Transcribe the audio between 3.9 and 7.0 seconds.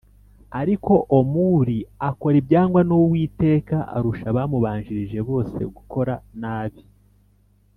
arusha abamubanjirije bose gukora nabi,